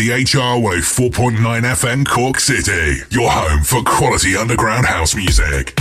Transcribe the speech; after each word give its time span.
DHR 0.00 0.62
104.9 0.62 1.36
FM 1.60 2.08
Cork 2.08 2.40
City, 2.40 3.02
your 3.10 3.28
home 3.28 3.62
for 3.62 3.82
quality 3.82 4.34
underground 4.34 4.86
house 4.86 5.14
music. 5.14 5.74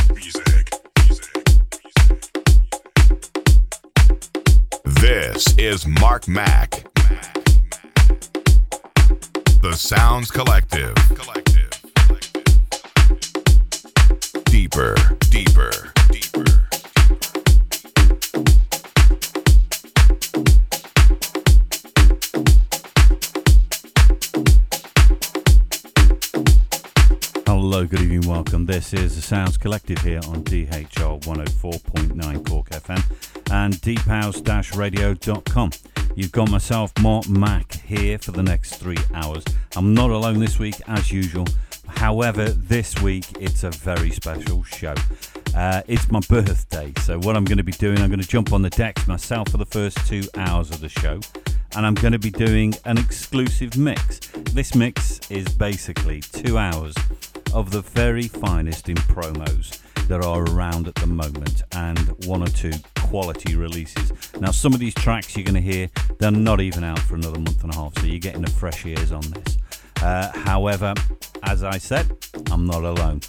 This 4.84 5.58
is 5.58 5.88
Mark 5.88 6.28
Mac. 6.28 6.84
The 9.62 9.72
Sounds 9.74 10.30
Collective. 10.32 10.96
Deeper, 14.44 14.96
deeper. 15.30 15.94
Hello, 27.62 27.86
good 27.86 28.00
evening, 28.00 28.26
welcome. 28.26 28.66
This 28.66 28.94
is 28.94 29.18
the 29.18 29.22
Sounds 29.22 29.58
Collective 29.58 29.98
here 29.98 30.22
on 30.30 30.46
DHR 30.46 31.20
104.9 31.20 32.48
Cork 32.48 32.70
FM 32.70 33.52
and 33.52 33.82
deephouse-radio.com. 33.82 35.72
You've 36.16 36.32
got 36.32 36.50
myself, 36.50 36.94
Mark 37.02 37.28
Mac, 37.28 37.74
here 37.82 38.18
for 38.18 38.32
the 38.32 38.42
next 38.42 38.78
three 38.78 38.98
hours. 39.14 39.44
I'm 39.76 39.94
not 39.94 40.10
alone 40.10 40.40
this 40.40 40.58
week, 40.58 40.76
as 40.88 41.12
usual. 41.12 41.48
However, 41.86 42.50
this 42.50 43.02
week 43.02 43.26
it's 43.42 43.66
a 43.66 43.72
very 43.72 44.12
special 44.12 44.64
show. 44.64 44.96
Uh, 45.54 45.82
it's 45.86 46.10
my 46.10 46.22
birthday, 46.30 46.94
so 47.02 47.20
what 47.20 47.36
I'm 47.36 47.44
going 47.44 47.58
to 47.58 47.64
be 47.66 47.74
doing, 47.74 48.00
I'm 48.00 48.08
going 48.08 48.22
to 48.22 48.28
jump 48.28 48.54
on 48.54 48.62
the 48.62 48.70
decks 48.70 49.06
myself 49.06 49.50
for 49.50 49.58
the 49.58 49.66
first 49.66 49.98
two 50.08 50.24
hours 50.38 50.70
of 50.70 50.80
the 50.80 50.88
show, 50.88 51.20
and 51.76 51.86
I'm 51.86 51.94
going 51.96 52.14
to 52.14 52.20
be 52.20 52.32
doing 52.32 52.74
an 52.86 52.98
exclusive 52.98 53.78
mix. 53.78 54.20
This 54.54 54.76
mix 54.76 55.20
is 55.30 55.48
basically 55.50 56.22
two 56.22 56.58
hours 56.58 56.96
of 57.54 57.72
the 57.72 57.82
very 57.82 58.28
finest 58.28 58.90
in 58.90 58.96
promos 58.96 59.80
that 60.08 60.24
are 60.24 60.44
around 60.44 60.88
at 60.88 60.96
the 60.96 61.08
moment 61.08 61.64
and 61.74 62.00
one 62.26 62.42
or 62.42 62.48
two 62.48 62.74
quality 62.98 63.56
releases. 63.56 64.12
Now, 64.40 64.52
some 64.52 64.74
of 64.74 64.80
these 64.80 64.94
tracks 64.96 65.36
you're 65.36 65.46
going 65.46 65.56
to 65.56 65.62
hear, 65.62 65.90
they're 66.20 66.32
not 66.32 66.62
even 66.62 66.84
out 66.84 67.00
for 67.00 67.16
another 67.16 67.40
month 67.40 67.64
and 67.64 67.74
a 67.74 67.76
half, 67.76 67.98
so 68.00 68.06
you're 68.06 68.20
getting 68.20 68.42
the 68.42 68.52
fresh 68.52 68.86
ears 68.86 69.12
on 69.12 69.22
this. 69.22 69.58
Uh, 70.02 70.32
however, 70.40 70.94
as 71.44 71.64
I 71.64 71.78
said, 71.78 72.12
I'm 72.52 72.66
not 72.66 72.84
alone. 72.84 73.22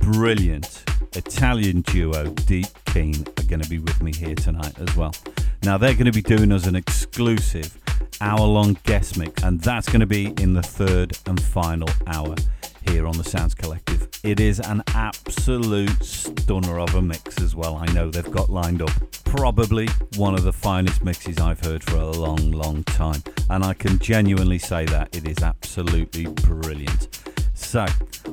Brilliant 0.00 0.84
Italian 1.14 1.82
duo 1.82 2.26
Deep 2.26 2.66
Keen 2.86 3.26
are 3.38 3.44
going 3.44 3.60
to 3.60 3.68
be 3.68 3.78
with 3.78 4.02
me 4.02 4.12
here 4.12 4.34
tonight 4.34 4.78
as 4.78 4.96
well. 4.96 5.14
Now, 5.62 5.78
they're 5.78 5.94
going 5.94 6.06
to 6.06 6.12
be 6.12 6.22
doing 6.22 6.52
us 6.52 6.66
an 6.66 6.74
exclusive 6.74 7.78
hour 8.20 8.40
long 8.40 8.76
guest 8.84 9.18
mix, 9.18 9.42
and 9.42 9.60
that's 9.60 9.88
going 9.88 10.00
to 10.00 10.06
be 10.06 10.34
in 10.42 10.54
the 10.54 10.62
third 10.62 11.16
and 11.26 11.40
final 11.40 11.88
hour 12.06 12.34
here 12.88 13.06
on 13.06 13.16
the 13.16 13.24
Sounds 13.24 13.54
Collective. 13.54 14.08
It 14.22 14.40
is 14.40 14.60
an 14.60 14.82
absolute 14.88 16.02
stunner 16.02 16.78
of 16.80 16.94
a 16.94 17.02
mix 17.02 17.40
as 17.40 17.54
well. 17.54 17.76
I 17.76 17.86
know 17.92 18.10
they've 18.10 18.30
got 18.30 18.50
lined 18.50 18.82
up. 18.82 18.90
Probably 19.24 19.88
one 20.16 20.34
of 20.34 20.42
the 20.42 20.52
finest 20.52 21.04
mixes 21.04 21.38
I've 21.38 21.60
heard 21.60 21.82
for 21.82 21.96
a 21.96 22.10
long, 22.10 22.50
long 22.50 22.84
time. 22.84 23.22
And 23.48 23.64
I 23.64 23.74
can 23.74 23.98
genuinely 23.98 24.58
say 24.58 24.84
that 24.86 25.14
it 25.16 25.26
is 25.26 25.42
absolutely 25.42 26.26
brilliant. 26.26 27.20
So, 27.70 27.86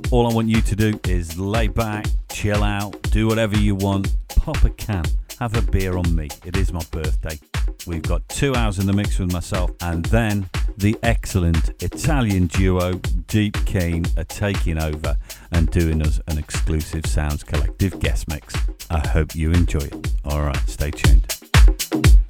all 0.10 0.26
I 0.26 0.34
want 0.34 0.48
you 0.48 0.62
to 0.62 0.76
do 0.76 1.00
is 1.08 1.38
lay 1.38 1.68
back, 1.68 2.08
chill 2.32 2.64
out, 2.64 3.00
do 3.12 3.28
whatever 3.28 3.56
you 3.56 3.76
want, 3.76 4.16
pop 4.30 4.64
a 4.64 4.72
can, 4.72 5.06
have 5.40 5.56
a 5.56 5.62
beer 5.62 5.96
on 5.96 6.16
me. 6.16 6.30
It 6.44 6.58
is 6.58 6.74
my 6.74 6.82
birthday. 6.90 7.40
We've 7.86 8.02
got 8.02 8.28
two 8.30 8.56
hours 8.56 8.80
in 8.80 8.88
the 8.88 8.94
mix 8.94 9.20
with 9.20 9.32
myself, 9.32 9.70
and 9.82 10.04
then 10.06 10.50
the 10.76 10.98
excellent 11.04 11.70
Italian 11.84 12.48
duo 12.48 12.94
Deepkeen 13.28 14.18
are 14.18 14.24
taking 14.24 14.80
over 14.80 15.16
and 15.52 15.70
doing 15.70 16.02
us 16.02 16.20
an 16.28 16.40
exclusive 16.40 17.06
Sounds 17.06 17.44
Collective 17.44 18.00
guest 18.00 18.28
mix. 18.28 18.56
I 18.90 19.08
hope 19.08 19.36
you 19.36 19.52
enjoy 19.52 19.82
it. 19.82 20.14
All 20.26 20.42
right, 20.42 20.68
stay 20.68 20.90
tuned. 20.90 22.27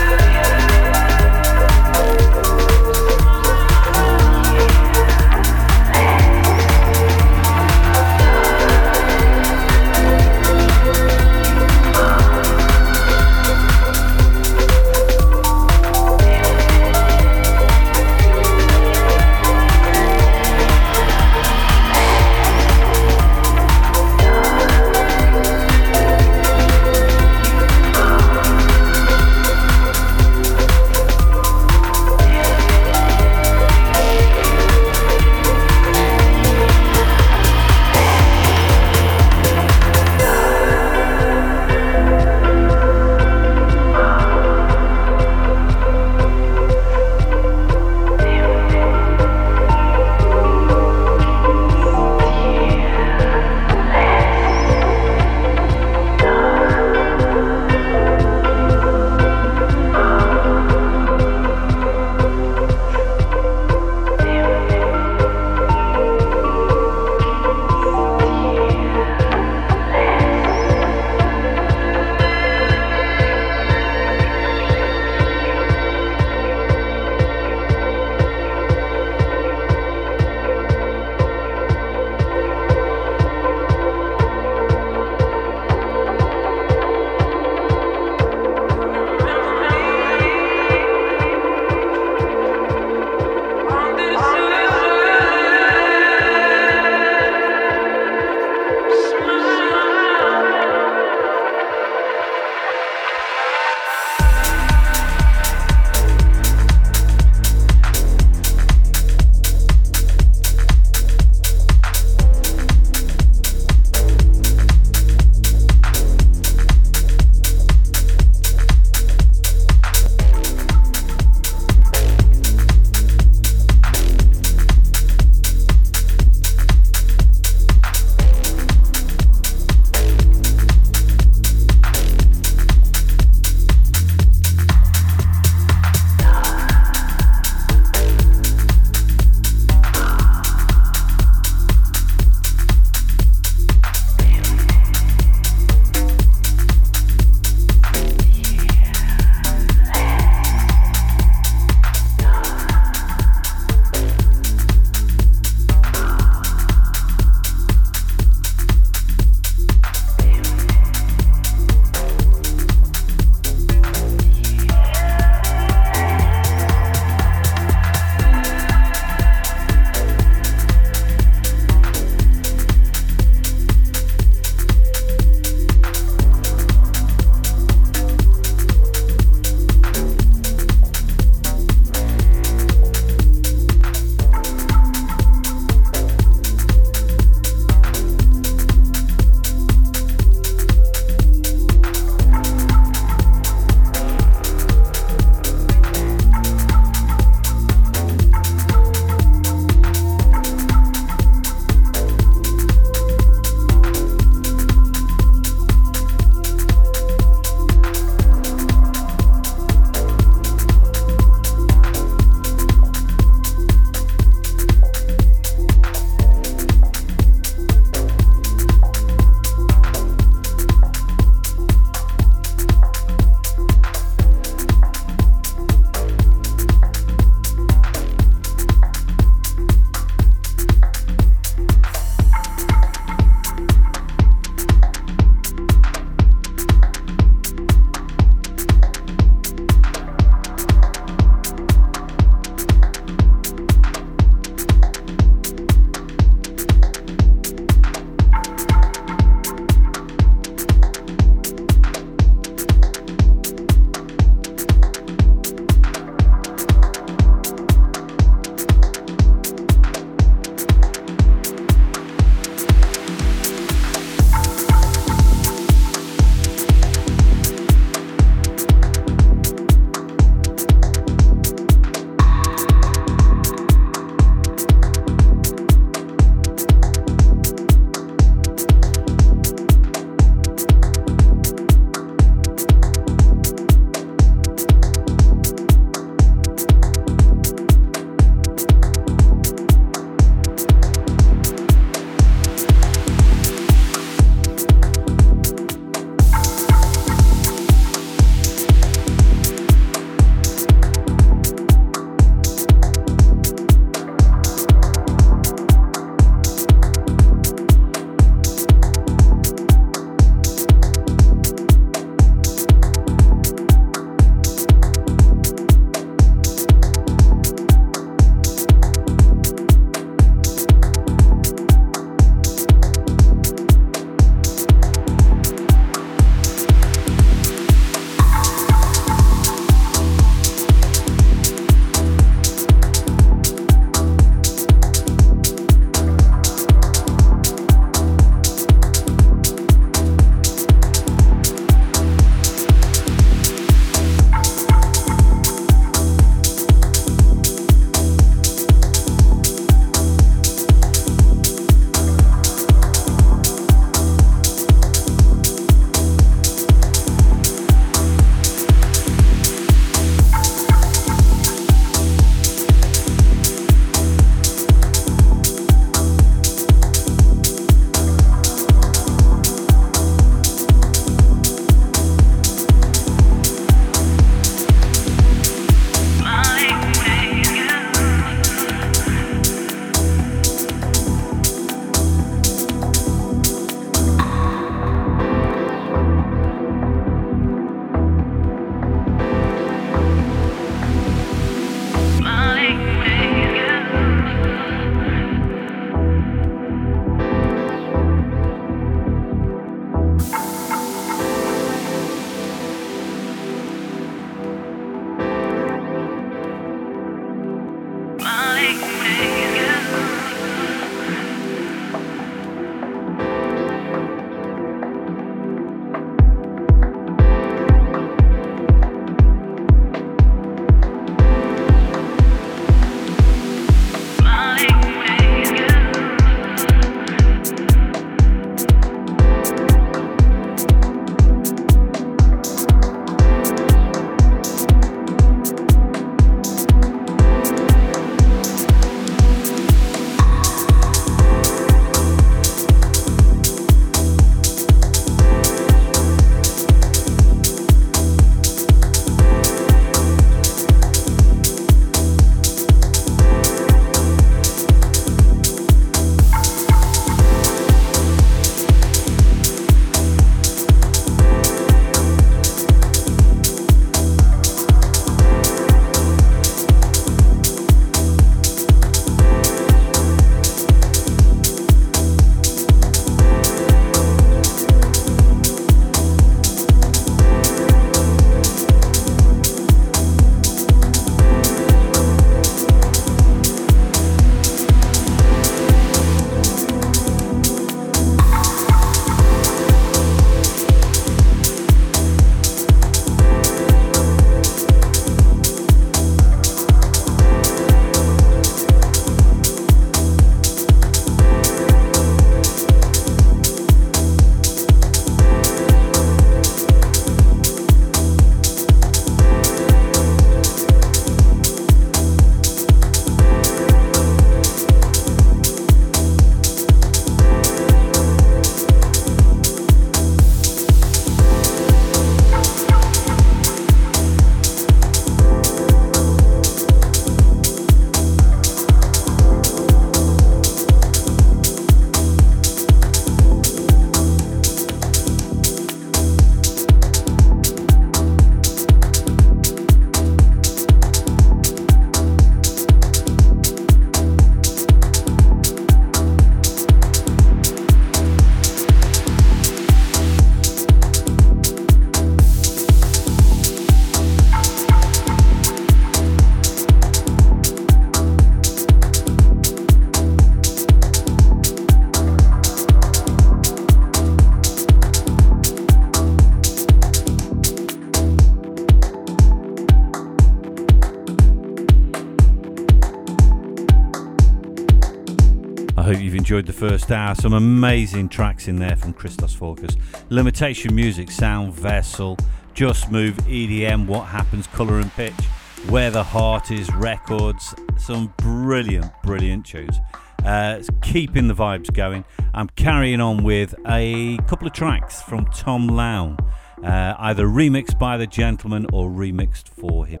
First 576.60 576.90
hour. 576.90 577.14
Some 577.14 577.32
amazing 577.32 578.10
tracks 578.10 578.46
in 578.46 578.56
there 578.56 578.76
from 578.76 578.92
Christos 578.92 579.34
Fourkas. 579.34 579.78
Limitation 580.10 580.74
Music, 580.74 581.10
Sound 581.10 581.54
Vessel, 581.54 582.18
Just 582.52 582.90
Move, 582.90 583.16
EDM, 583.26 583.86
What 583.86 584.04
Happens, 584.04 584.46
Colour 584.46 584.78
and 584.78 584.92
Pitch, 584.92 585.24
Where 585.70 585.90
the 585.90 586.02
Heart 586.02 586.50
Is, 586.50 586.70
Records. 586.74 587.54
Some 587.78 588.12
brilliant, 588.18 588.92
brilliant 589.02 589.46
tunes. 589.46 589.78
Uh, 590.22 590.62
keeping 590.82 591.28
the 591.28 591.34
vibes 591.34 591.72
going. 591.72 592.04
I'm 592.34 592.50
carrying 592.56 593.00
on 593.00 593.24
with 593.24 593.54
a 593.66 594.18
couple 594.28 594.46
of 594.46 594.52
tracks 594.52 595.00
from 595.00 595.24
Tom 595.32 595.66
Lown, 595.66 596.18
uh, 596.62 596.94
either 596.98 597.24
remixed 597.24 597.78
by 597.78 597.96
the 597.96 598.06
gentleman 598.06 598.66
or 598.70 598.90
remixed 598.90 599.48
for 599.48 599.86
him. 599.86 600.00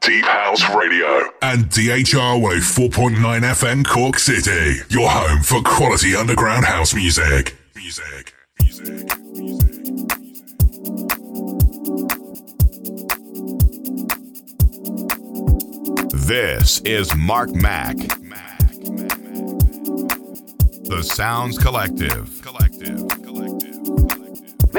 Deep 0.00 0.24
House 0.24 0.62
Radio 0.74 1.30
and 1.42 1.66
DHR 1.66 2.40
104.9 2.40 3.18
FM 3.18 3.86
Cork 3.86 4.18
City, 4.18 4.80
your 4.88 5.10
home 5.10 5.42
for 5.42 5.60
quality 5.62 6.16
underground 6.16 6.64
house 6.64 6.94
music. 6.94 7.54
Music. 7.76 8.34
Music. 8.62 9.10
This 16.14 16.80
is 16.86 17.14
Mark 17.14 17.50
Mac. 17.50 17.96
The 20.86 21.02
Sounds 21.02 21.58
Collective. 21.58 22.40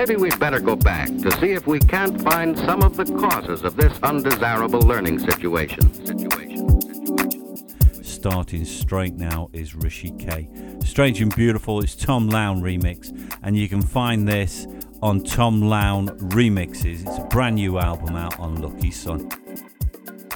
Maybe 0.02 0.16
we'd 0.16 0.40
better 0.40 0.60
go 0.60 0.76
back 0.76 1.10
to 1.10 1.32
see 1.34 1.52
if 1.52 1.68
we 1.68 1.78
can't 1.78 2.20
find 2.24 2.58
some 2.58 2.82
of 2.82 2.98
the 2.98 3.06
causes 3.06 3.62
of 3.62 3.76
this 3.76 3.94
undesirable 4.02 4.80
learning 4.80 5.20
situation. 5.20 5.94
situation. 5.94 6.82
situation. 6.82 8.04
Starting 8.04 8.66
straight 8.66 9.14
now 9.14 9.52
is 9.54 9.76
Rishi 9.76 10.10
K. 10.18 10.50
Strange 10.84 11.22
and 11.22 11.36
Beautiful, 11.36 11.84
is 11.84 11.96
Tom 11.96 12.30
Lown 12.30 12.64
remix, 12.64 13.16
and 13.44 13.56
you 13.56 13.70
can 13.70 13.84
find 13.84 14.28
this 14.28 14.66
on 15.04 15.24
Tom 15.24 15.62
Lown 15.62 16.08
Remixes. 16.32 17.08
It's 17.08 17.20
a 17.20 17.26
brand 17.26 17.58
new 17.58 17.78
album 17.78 18.16
out 18.16 18.40
on 18.40 18.60
Lucky 18.60 18.90
Sun. 18.90 19.30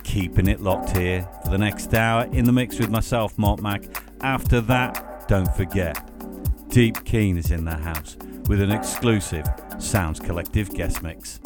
Keeping 0.03 0.47
it 0.47 0.61
locked 0.61 0.95
here 0.95 1.27
for 1.43 1.49
the 1.49 1.57
next 1.57 1.91
hour 1.95 2.29
in 2.31 2.45
the 2.45 2.51
mix 2.51 2.77
with 2.77 2.91
myself, 2.91 3.35
Mark 3.39 3.63
Mac. 3.63 3.83
After 4.21 4.61
that, 4.61 5.27
don't 5.27 5.51
forget, 5.55 6.07
Deepkeen 6.69 7.39
is 7.39 7.49
in 7.49 7.65
the 7.65 7.77
house 7.77 8.15
with 8.47 8.61
an 8.61 8.71
exclusive 8.71 9.45
Sounds 9.79 10.19
Collective 10.19 10.73
guest 10.73 11.01
mix. 11.01 11.39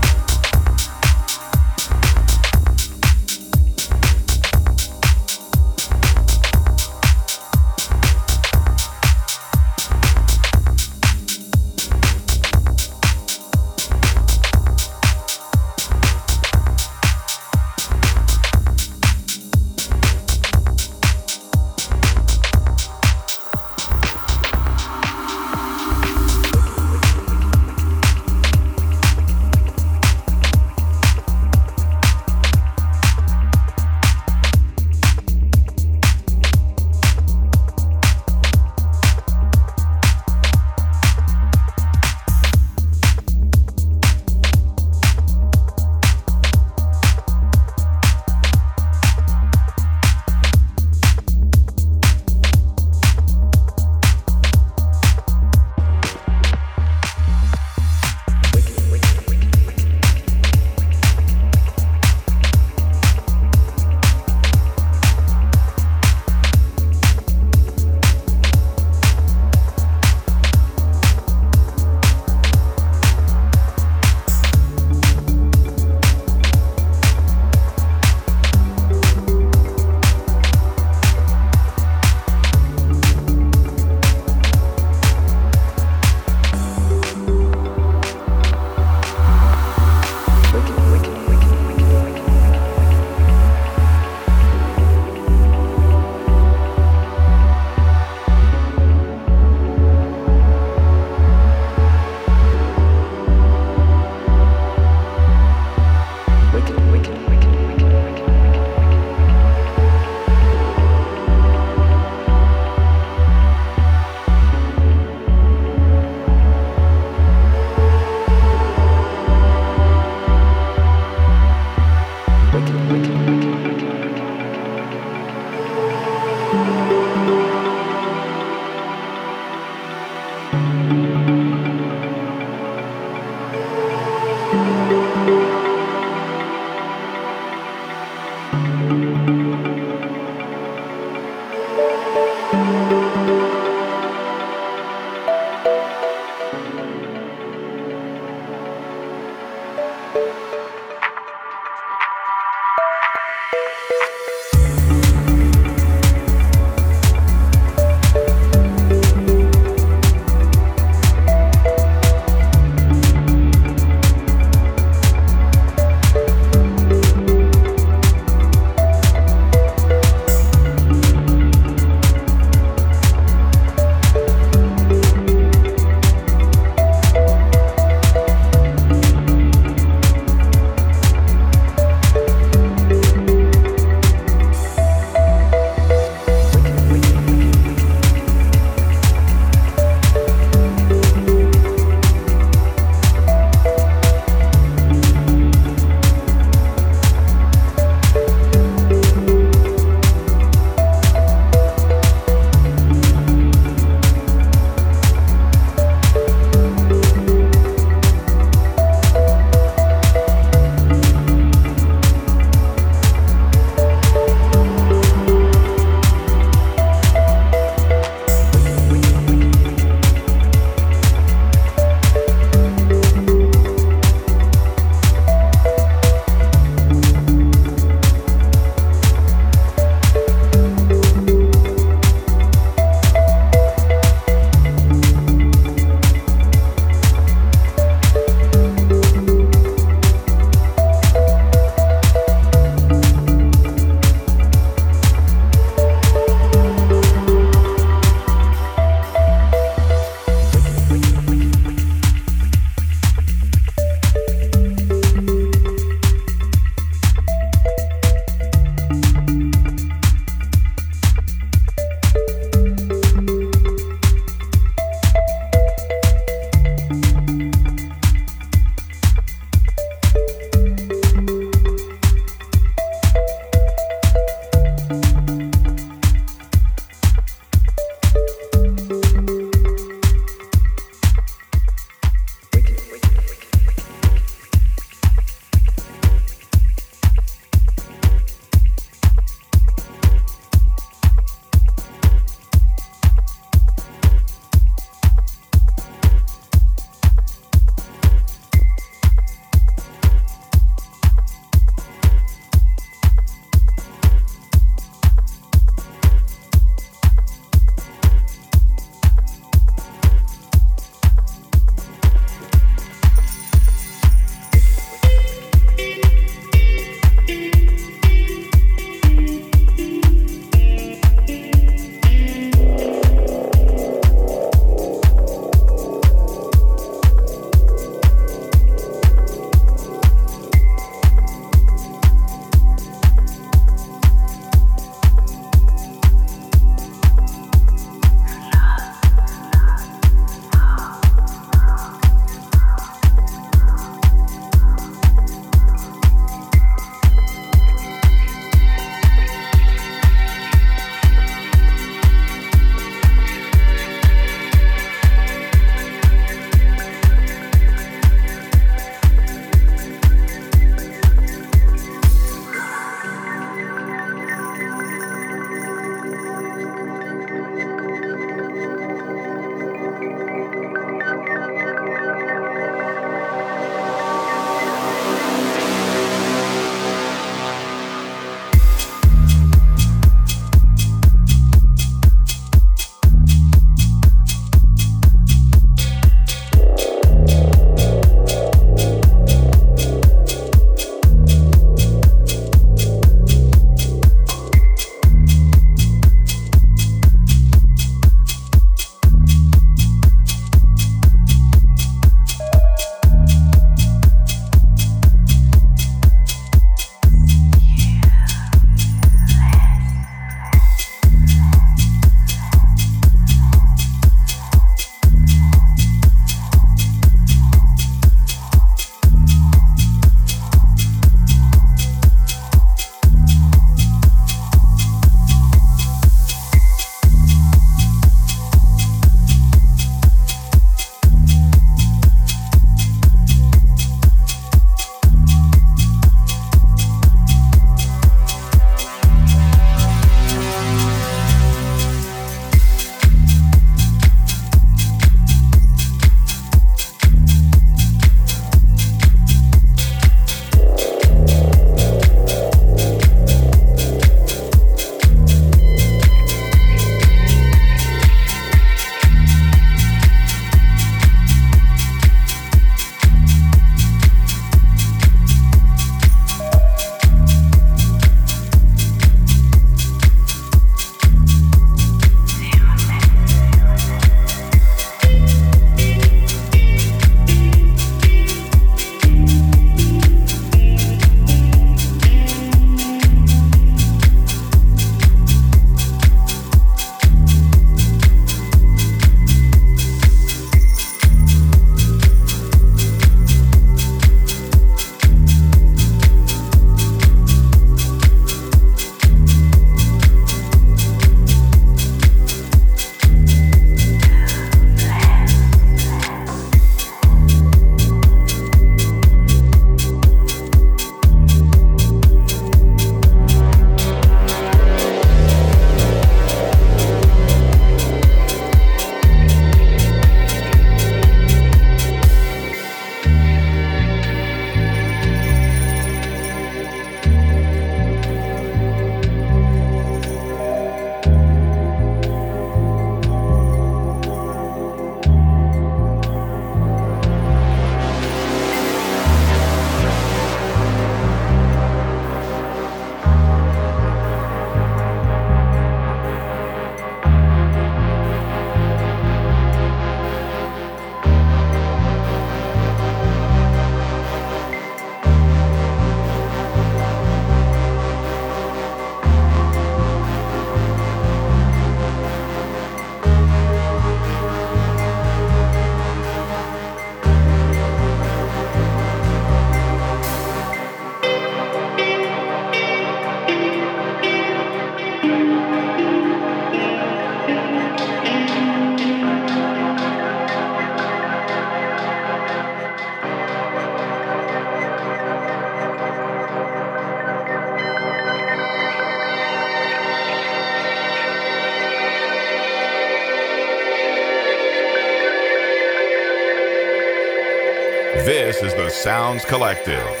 Sounds 599.11 599.25
Collective. 599.25 600.00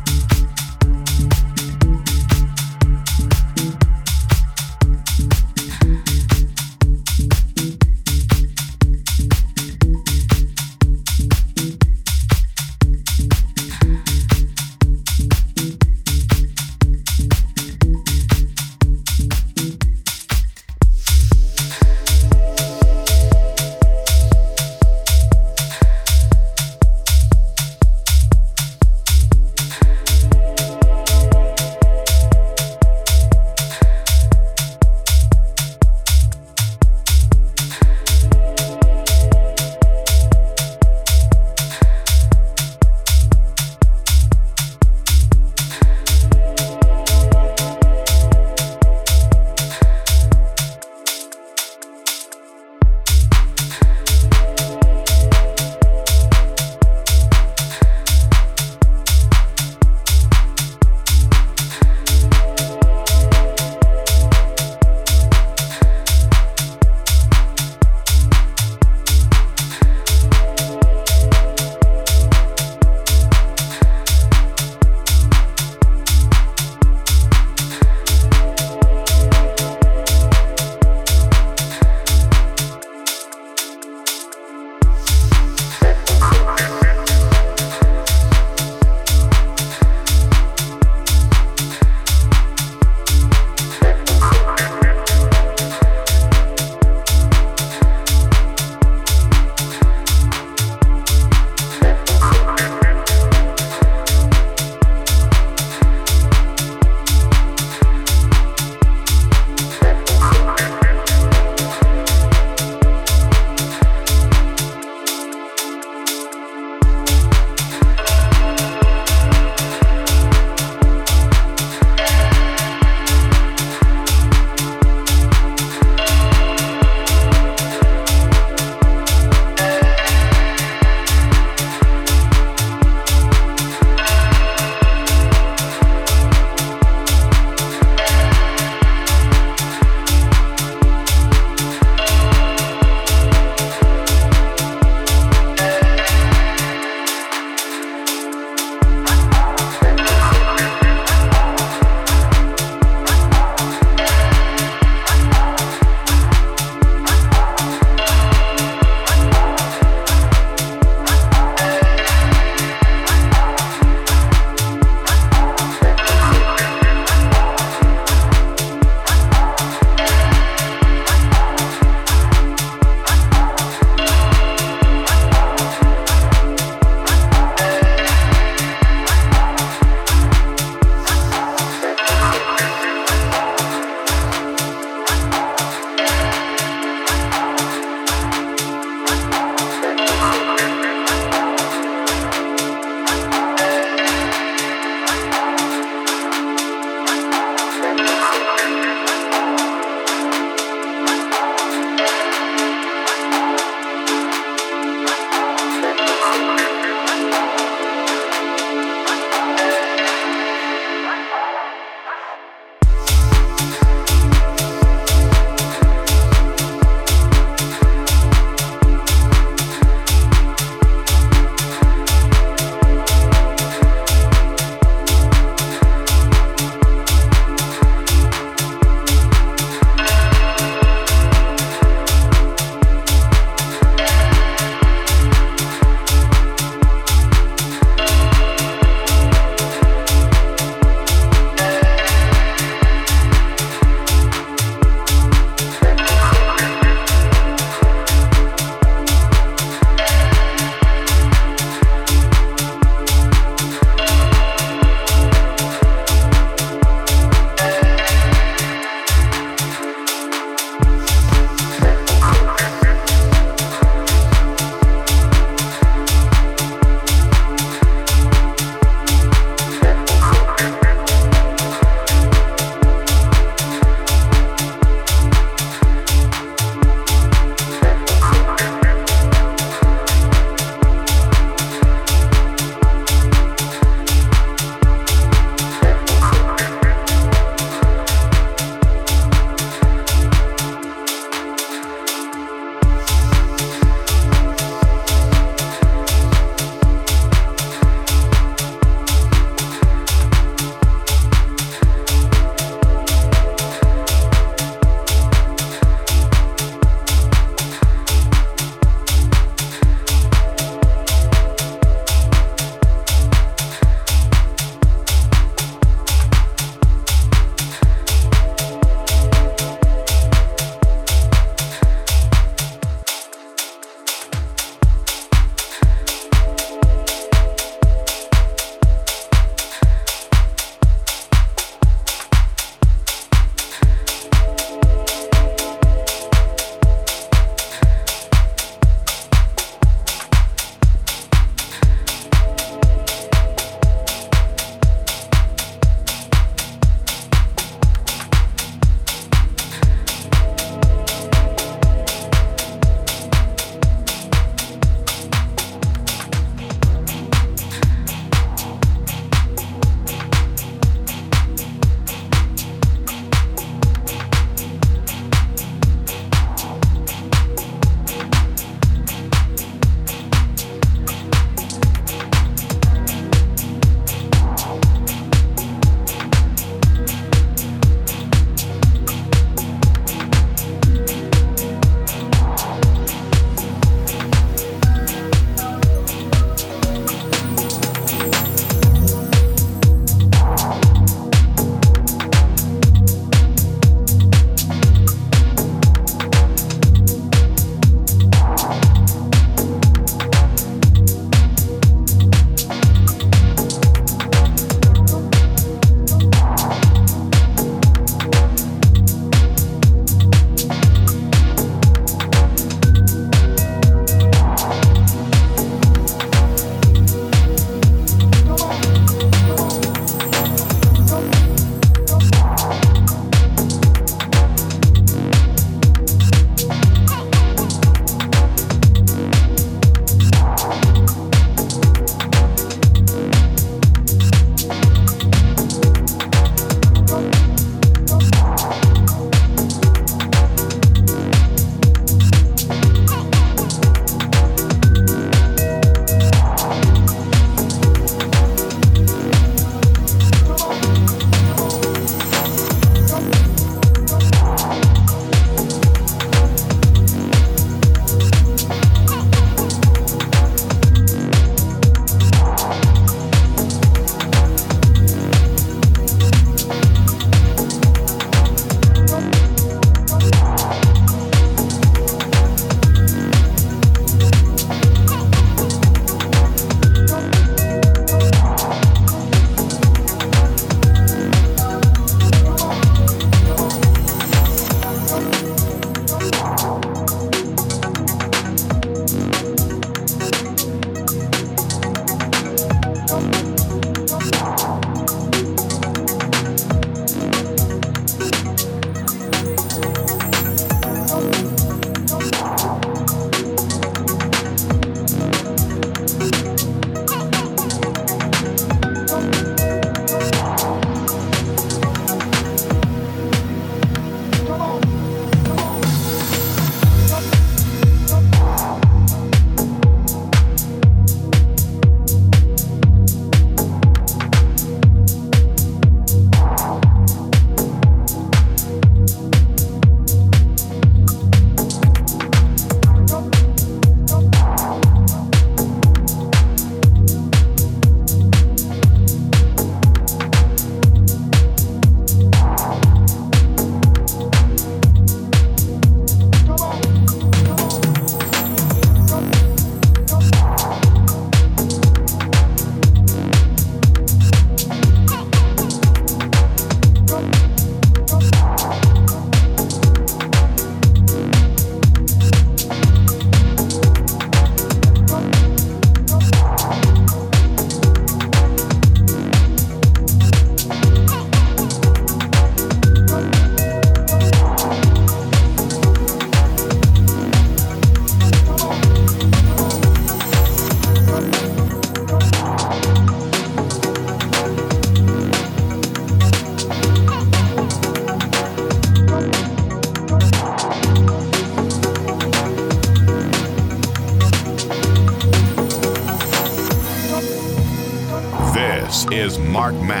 Mark 599.71 599.87
Mac. 599.87 600.00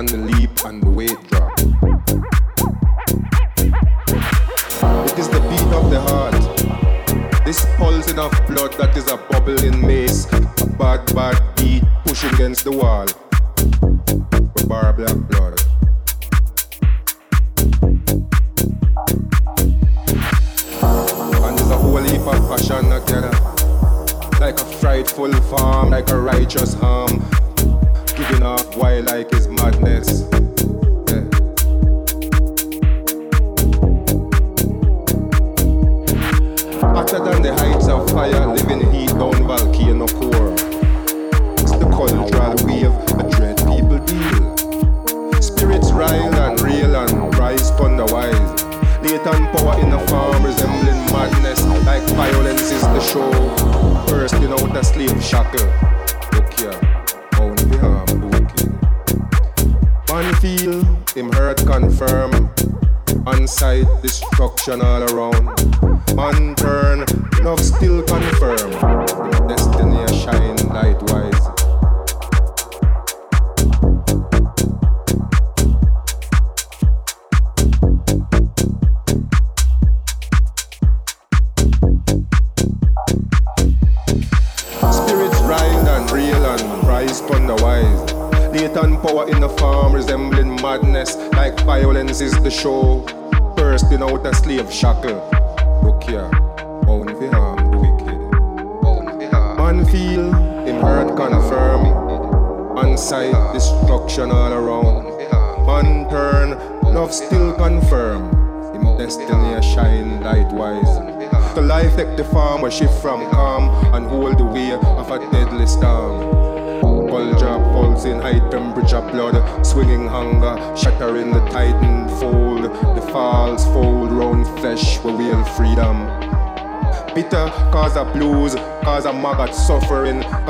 suddenly 0.00 0.39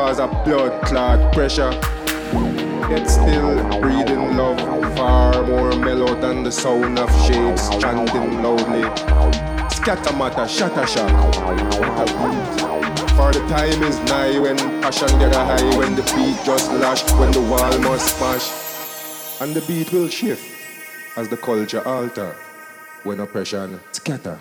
cause 0.00 0.18
a 0.18 0.28
blood 0.44 0.72
clot 0.86 1.20
pressure. 1.34 1.72
Yet 2.90 3.04
still 3.04 3.52
breathing 3.82 4.34
love, 4.34 4.58
far 4.96 5.46
more 5.46 5.72
mellow 5.76 6.18
than 6.18 6.42
the 6.42 6.50
sound 6.50 6.98
of 6.98 7.10
shapes 7.26 7.68
chanting 7.80 8.42
loudly. 8.42 8.84
Scatter 9.68 10.16
matter, 10.16 10.48
shatter 10.48 10.86
shock. 10.86 11.34
For 13.16 13.30
the 13.36 13.44
time 13.54 13.82
is 13.82 13.98
nigh 14.08 14.38
when 14.38 14.56
passion 14.80 15.12
get 15.18 15.36
a 15.36 15.44
high, 15.50 15.76
when 15.76 15.94
the 15.94 16.04
beat 16.14 16.38
just 16.46 16.72
lash, 16.72 17.02
when 17.20 17.30
the 17.32 17.42
wall 17.42 17.78
must 17.80 18.16
smash. 18.16 18.46
And 19.42 19.54
the 19.54 19.60
beat 19.68 19.92
will 19.92 20.08
shift 20.08 20.46
as 21.18 21.28
the 21.28 21.36
culture 21.36 21.86
alter 21.86 22.34
when 23.04 23.20
oppression 23.20 23.78
scatter. 23.92 24.38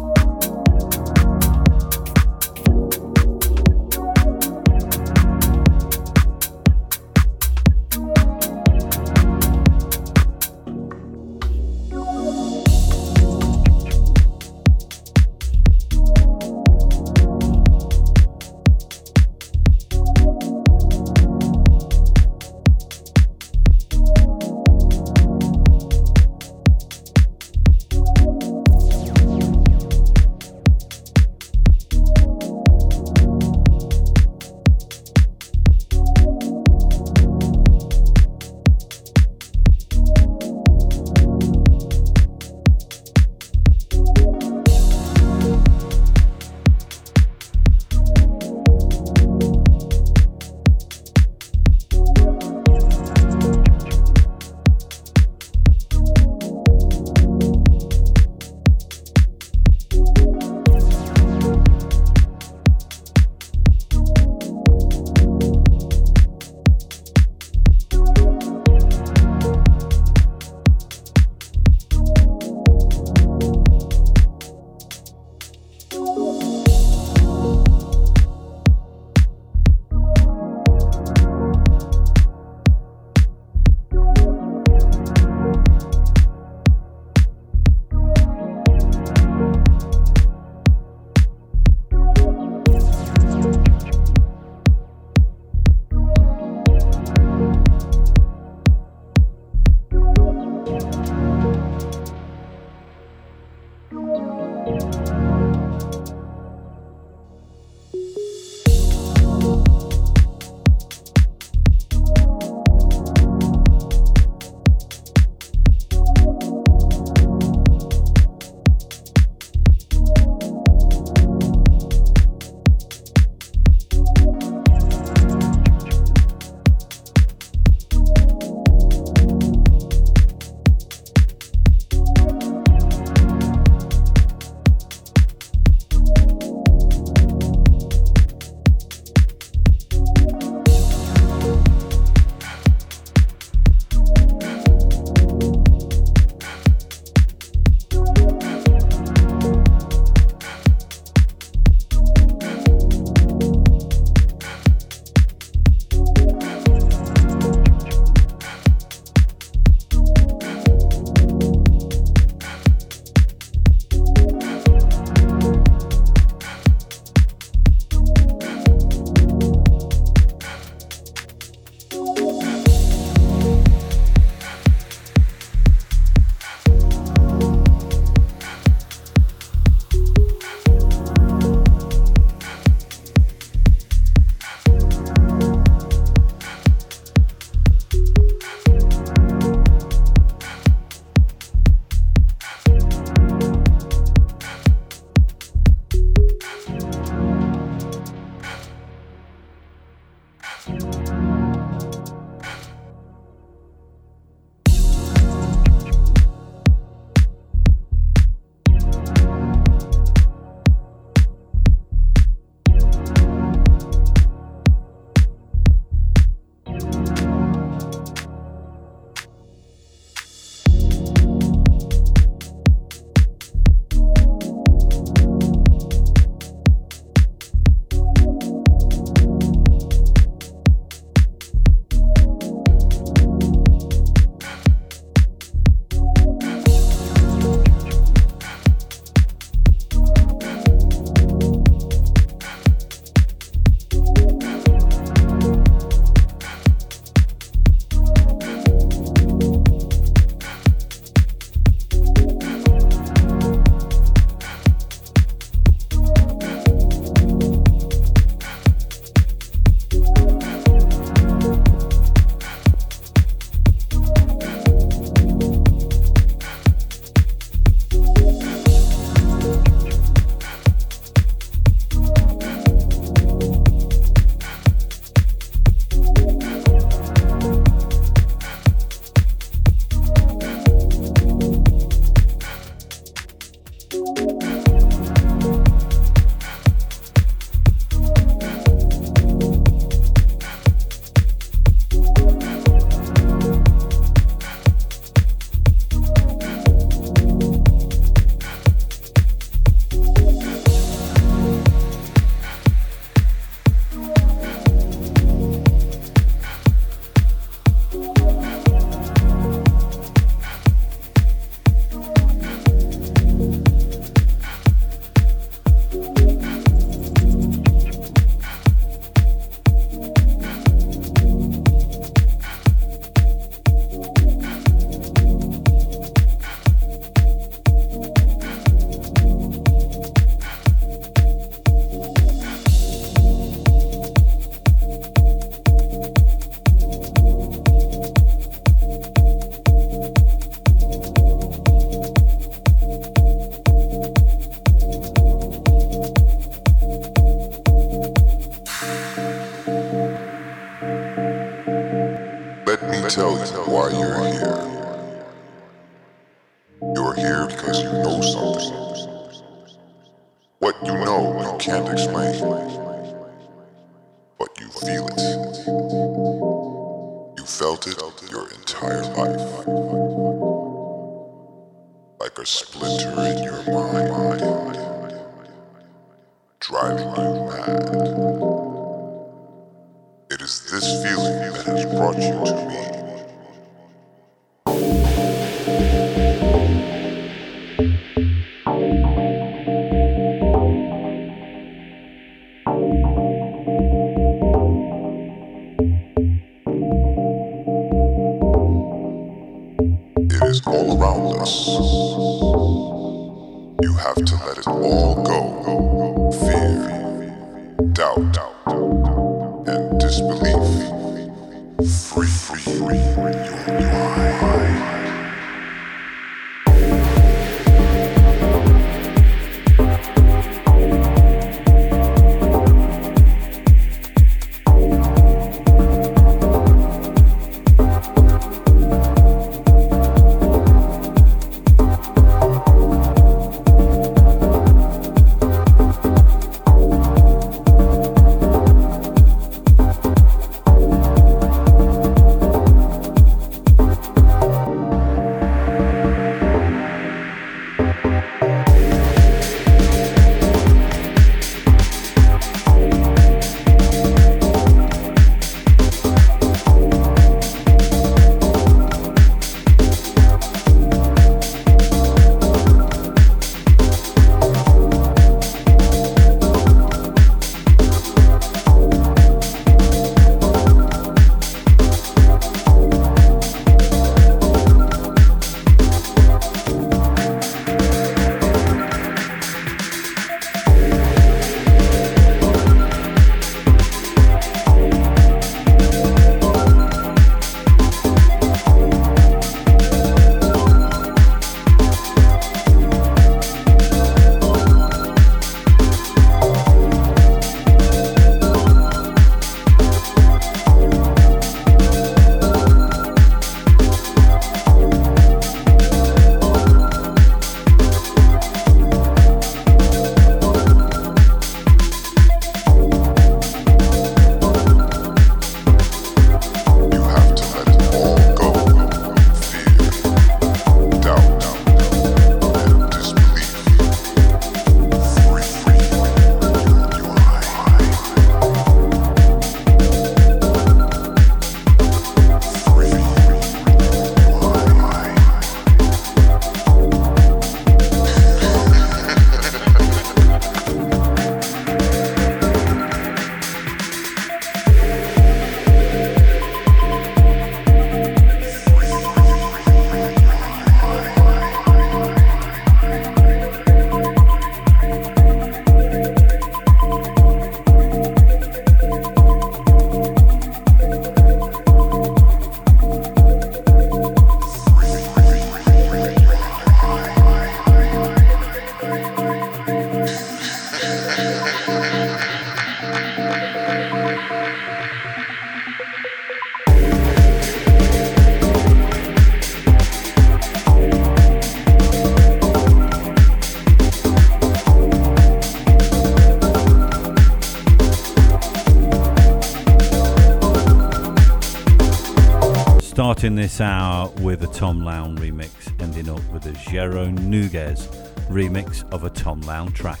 Starting 593.14 593.36
this 593.36 593.60
hour 593.60 594.10
with 594.22 594.42
a 594.42 594.48
Tom 594.48 594.80
Lown 594.84 595.16
remix, 595.18 595.80
ending 595.80 596.10
up 596.10 596.20
with 596.32 596.46
a 596.46 596.50
Jero 596.50 597.16
Nougues 597.16 597.86
remix 598.28 598.82
of 598.92 599.04
a 599.04 599.10
Tom 599.10 599.40
Lown 599.42 599.70
track. 599.70 600.00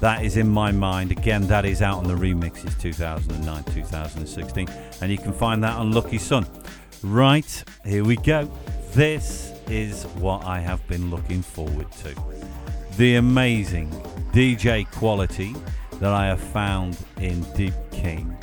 That 0.00 0.24
is 0.24 0.38
in 0.38 0.48
my 0.48 0.72
mind. 0.72 1.12
Again, 1.12 1.46
that 1.48 1.66
is 1.66 1.82
out 1.82 1.98
on 1.98 2.04
the 2.04 2.14
remixes 2.14 2.80
2009 2.80 3.64
2016, 3.64 4.66
and 5.02 5.12
you 5.12 5.18
can 5.18 5.34
find 5.34 5.62
that 5.62 5.76
on 5.76 5.92
Lucky 5.92 6.16
Sun. 6.16 6.46
Right, 7.02 7.62
here 7.84 8.02
we 8.02 8.16
go. 8.16 8.50
This 8.94 9.52
is 9.68 10.04
what 10.14 10.46
I 10.46 10.58
have 10.60 10.84
been 10.88 11.10
looking 11.10 11.42
forward 11.42 11.92
to. 11.92 12.14
The 12.96 13.16
amazing 13.16 13.90
DJ 14.32 14.90
quality 14.90 15.54
that 16.00 16.14
I 16.14 16.28
have 16.28 16.40
found 16.40 16.96
in 17.20 17.42
Deep 17.52 17.74
King. 17.92 18.34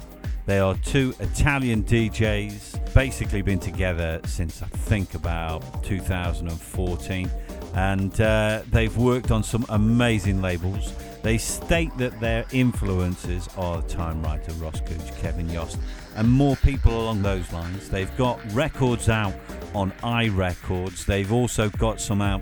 They 0.51 0.59
are 0.59 0.75
two 0.75 1.15
Italian 1.21 1.85
DJs, 1.85 2.93
basically 2.93 3.41
been 3.41 3.57
together 3.57 4.19
since 4.25 4.61
I 4.61 4.65
think 4.65 5.15
about 5.15 5.81
2014, 5.85 7.31
and 7.73 8.19
uh, 8.19 8.61
they've 8.69 8.97
worked 8.97 9.31
on 9.31 9.43
some 9.43 9.65
amazing 9.69 10.41
labels. 10.41 10.93
They 11.21 11.37
state 11.37 11.97
that 11.99 12.19
their 12.19 12.43
influences 12.51 13.47
are 13.55 13.81
Timewriter, 13.83 14.61
Ross 14.61 14.81
Kevin 15.21 15.49
Yost, 15.49 15.79
and 16.17 16.29
more 16.29 16.57
people 16.57 16.99
along 16.99 17.21
those 17.21 17.49
lines. 17.53 17.87
They've 17.89 18.13
got 18.17 18.37
records 18.51 19.07
out 19.07 19.33
on 19.73 19.91
iRecords. 20.03 21.05
They've 21.05 21.31
also 21.31 21.69
got 21.69 22.01
some 22.01 22.21
out, 22.21 22.41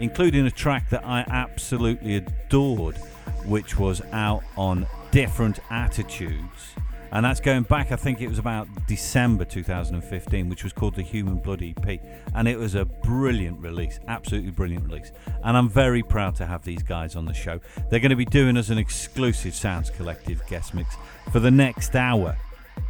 including 0.00 0.44
a 0.44 0.50
track 0.50 0.90
that 0.90 1.06
I 1.06 1.24
absolutely 1.30 2.16
adored, 2.16 2.96
which 3.44 3.78
was 3.78 4.02
out 4.10 4.42
on 4.56 4.88
Different 5.12 5.60
Attitudes. 5.70 6.74
And 7.14 7.24
that's 7.24 7.38
going 7.38 7.62
back, 7.62 7.92
I 7.92 7.96
think 7.96 8.20
it 8.20 8.26
was 8.26 8.40
about 8.40 8.66
December 8.88 9.44
2015, 9.44 10.48
which 10.48 10.64
was 10.64 10.72
called 10.72 10.96
the 10.96 11.02
Human 11.02 11.36
Blood 11.36 11.62
EP. 11.62 12.00
And 12.34 12.48
it 12.48 12.58
was 12.58 12.74
a 12.74 12.84
brilliant 12.84 13.60
release, 13.60 14.00
absolutely 14.08 14.50
brilliant 14.50 14.84
release. 14.86 15.12
And 15.44 15.56
I'm 15.56 15.68
very 15.68 16.02
proud 16.02 16.34
to 16.36 16.46
have 16.46 16.64
these 16.64 16.82
guys 16.82 17.14
on 17.14 17.24
the 17.24 17.32
show. 17.32 17.60
They're 17.88 18.00
going 18.00 18.10
to 18.10 18.16
be 18.16 18.24
doing 18.24 18.56
us 18.56 18.68
an 18.70 18.78
exclusive 18.78 19.54
Sounds 19.54 19.90
Collective 19.90 20.44
guest 20.48 20.74
mix 20.74 20.96
for 21.30 21.38
the 21.38 21.52
next 21.52 21.94
hour. 21.94 22.36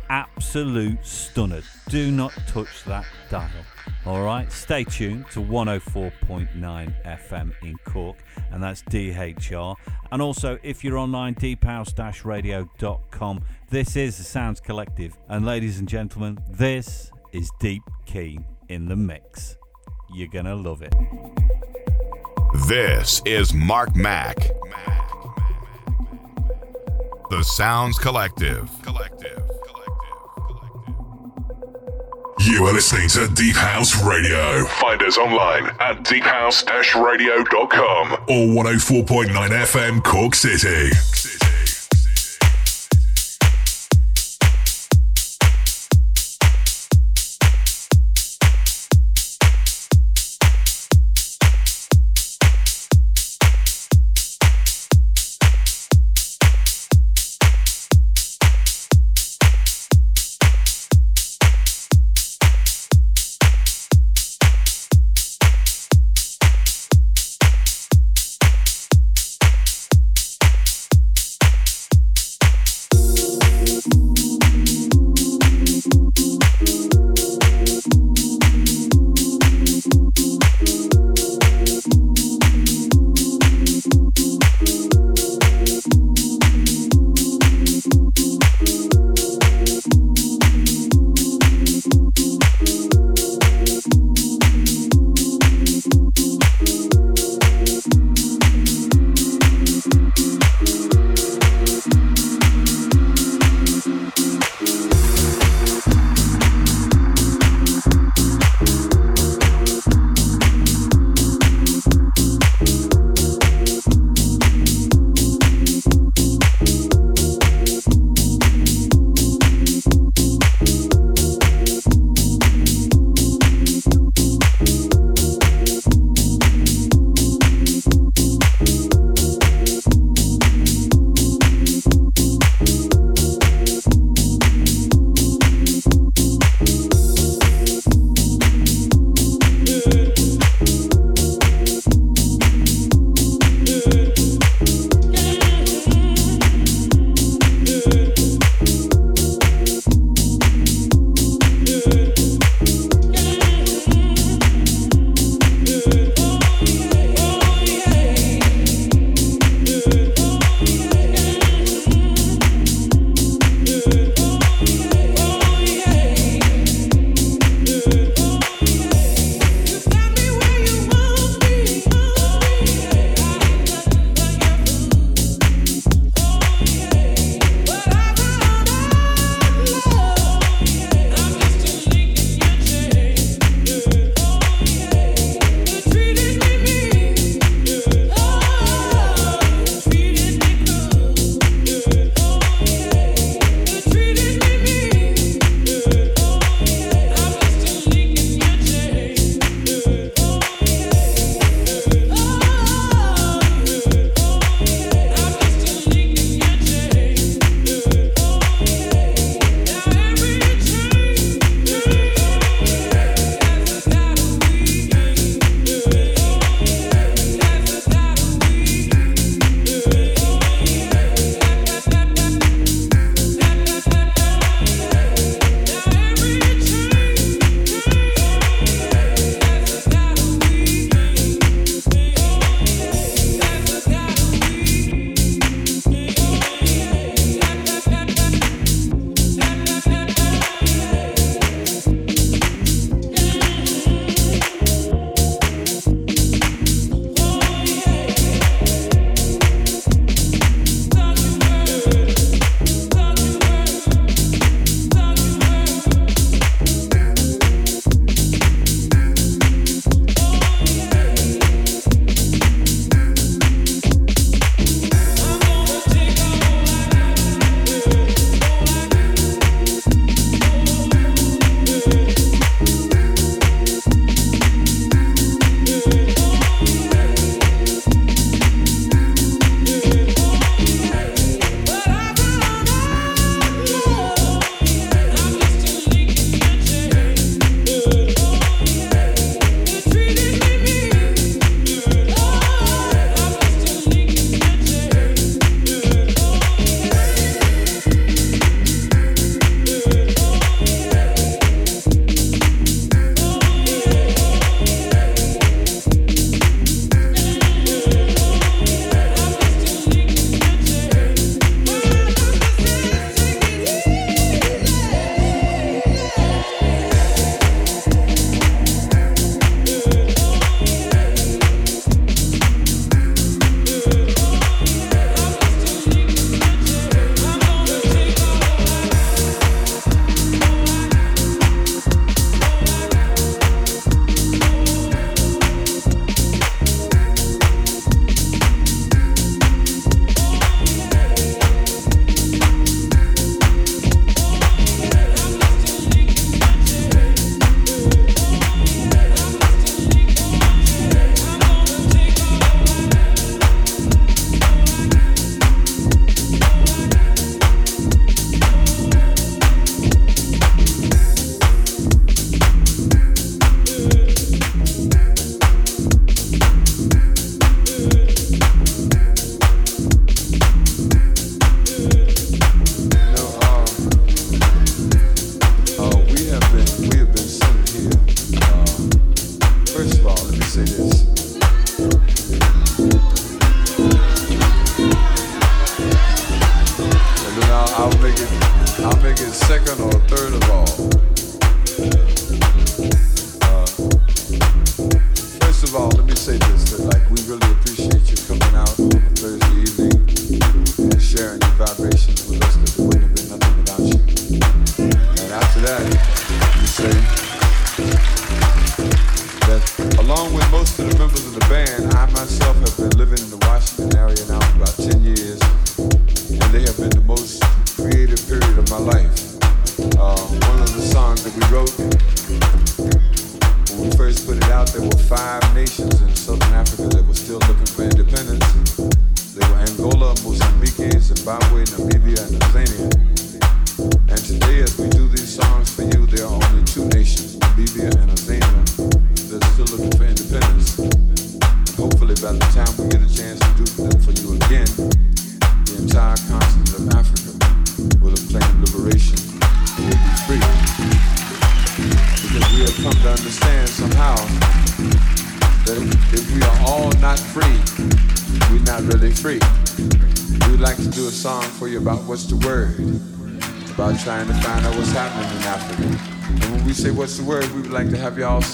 Absolute 0.09 1.05
stunner. 1.05 1.61
Do 1.91 2.11
not 2.11 2.33
touch 2.47 2.85
that 2.85 3.05
dial. 3.29 3.51
All 4.07 4.23
right, 4.23 4.51
stay 4.53 4.85
tuned 4.85 5.31
to 5.31 5.41
104.9 5.41 7.05
FM 7.05 7.53
in 7.63 7.77
Cork, 7.85 8.17
and 8.51 8.63
that's 8.63 8.83
DHR. 8.85 9.77
And 10.13 10.21
also, 10.21 10.59
if 10.63 10.85
you're 10.85 10.99
online, 10.99 11.33
deephouse-radio.com. 11.35 13.45
This 13.71 13.97
is 13.97 14.19
the 14.19 14.25
Sounds 14.25 14.61
Collective, 14.61 15.17
and 15.29 15.47
ladies 15.47 15.79
and 15.79 15.89
gentlemen, 15.89 16.39
this 16.51 17.11
is 17.33 17.51
Deep 17.61 17.83
Keen 18.05 18.45
in 18.69 18.89
the 18.89 18.97
mix. 18.97 19.57
You're 20.13 20.29
gonna 20.29 20.55
love 20.55 20.83
it. 20.83 20.95
This 22.69 23.21
is 23.25 23.53
Mark 23.53 23.97
Mac. 23.97 24.37
The 27.31 27.43
Sounds 27.43 27.99
Collective. 27.99 28.71
Collective. 28.83 29.43
You 32.41 32.67
are 32.67 32.73
listening 32.73 33.09
to 33.11 33.29
Deep 33.33 33.55
House 33.57 34.03
Radio. 34.03 34.65
Find 34.67 35.01
us 35.03 35.17
online 35.17 35.67
at 35.79 36.03
deephouse-radio.com 36.05 38.13
or 38.29 38.65
104.9 38.65 39.29
FM 39.33 40.03
Cork 40.03 40.35
City. 40.35 40.91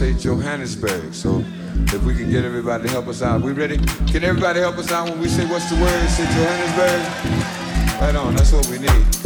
say 0.01 0.15
Johannesburg. 0.15 1.13
So 1.13 1.45
if 1.93 2.03
we 2.05 2.15
can 2.15 2.31
get 2.31 2.43
everybody 2.43 2.85
to 2.85 2.91
help 2.91 3.07
us 3.07 3.21
out. 3.21 3.43
We 3.43 3.53
ready? 3.53 3.77
Can 4.11 4.25
everybody 4.25 4.61
help 4.61 4.79
us 4.79 4.91
out 4.91 5.11
when 5.11 5.21
we 5.21 5.29
say 5.29 5.45
what's 5.45 5.69
the 5.69 5.77
word? 5.77 6.09
Say 6.09 6.25
Johannesburg. 6.25 8.01
Right 8.01 8.17
on, 8.17 8.35
that's 8.35 8.51
what 8.51 8.67
we 8.69 8.79
need. 8.79 9.20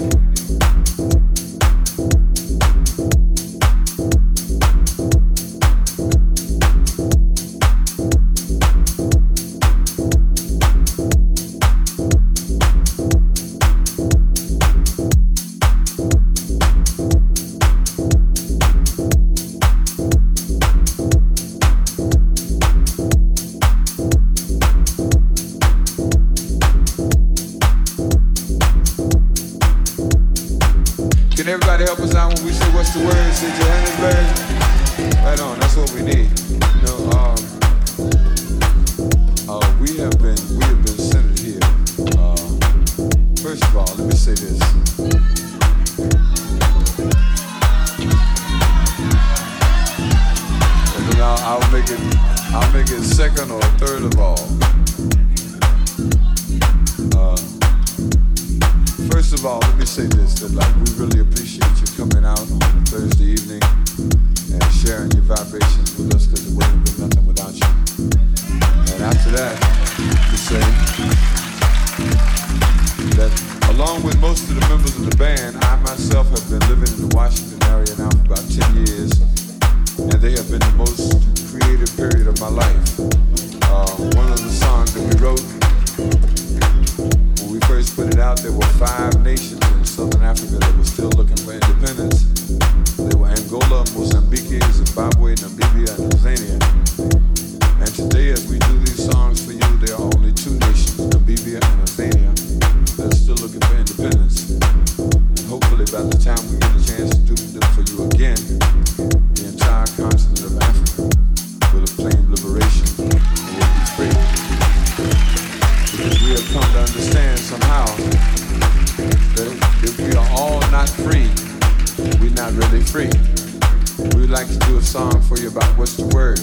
like 124.34 124.48
to 124.48 124.58
do 124.66 124.78
a 124.78 124.82
song 124.82 125.22
for 125.22 125.38
you 125.38 125.46
about 125.46 125.78
what's 125.78 125.94
the 125.94 126.02
word, 126.10 126.42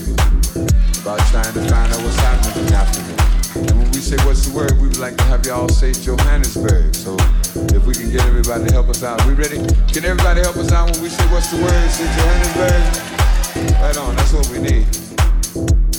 about 1.04 1.20
trying 1.28 1.52
to 1.52 1.60
find 1.68 1.92
out 1.92 2.02
what's 2.02 2.16
happening 2.24 2.66
in 2.66 2.74
Africa. 2.74 3.60
And 3.60 3.80
when 3.84 3.92
we 3.92 4.00
say 4.00 4.16
what's 4.26 4.48
the 4.48 4.56
word, 4.56 4.80
we 4.80 4.88
would 4.88 4.98
like 4.98 5.18
to 5.18 5.24
have 5.26 5.46
y'all 5.46 5.68
say 5.68 5.92
Johannesburg. 5.92 6.96
So 6.96 7.18
if 7.76 7.86
we 7.86 7.94
can 7.94 8.10
get 8.10 8.24
everybody 8.24 8.64
to 8.68 8.72
help 8.72 8.88
us 8.88 9.04
out, 9.04 9.20
we 9.26 9.34
ready? 9.34 9.58
Can 9.92 10.06
everybody 10.06 10.40
help 10.40 10.56
us 10.56 10.72
out 10.72 10.90
when 10.90 11.04
we 11.04 11.10
say 11.10 11.26
what's 11.34 11.52
the 11.52 11.58
word? 11.58 11.90
Say 11.92 12.08
Johannesburg. 12.16 12.80
Right 13.82 13.98
on. 13.98 14.16
That's 14.16 14.32
what 14.32 14.48
we 14.48 14.60
need. 14.60 15.91